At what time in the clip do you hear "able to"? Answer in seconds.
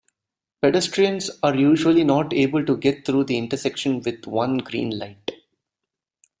2.33-2.75